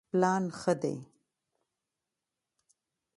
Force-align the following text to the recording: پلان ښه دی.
پلان 0.09 0.43
ښه 0.59 0.73
دی. 0.81 0.95